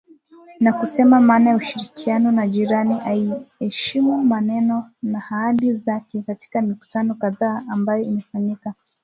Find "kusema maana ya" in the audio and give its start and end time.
0.73-1.55